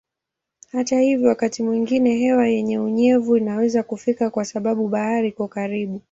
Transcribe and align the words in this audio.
Hata 0.71 0.99
hivyo 0.99 1.29
wakati 1.29 1.63
mwingine 1.63 2.15
hewa 2.15 2.47
yenye 2.47 2.79
unyevu 2.79 3.37
inaweza 3.37 3.83
kufika 3.83 4.29
kwa 4.29 4.45
sababu 4.45 4.87
bahari 4.87 5.27
iko 5.27 5.47
karibu. 5.47 5.99